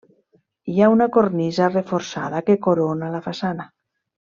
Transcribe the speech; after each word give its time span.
Hi 0.73 0.81
ha 0.81 0.87
una 0.93 1.09
cornisa 1.17 1.69
reforçada 1.75 2.43
que 2.51 2.59
corona 2.67 3.15
la 3.19 3.25
façana. 3.31 3.73